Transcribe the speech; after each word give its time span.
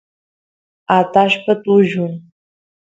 atashpa 0.97 1.53
tullun 1.63 2.13